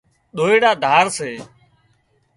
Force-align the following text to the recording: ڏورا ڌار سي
ڏورا 0.35 0.71
ڌار 0.83 1.05
سي 1.17 1.31